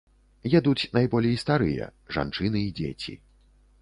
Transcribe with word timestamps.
Едуць 0.59 0.87
найболей 0.97 1.37
старыя, 1.43 1.91
жанчыны 2.17 2.59
і 2.69 2.73
дзеці. 2.81 3.13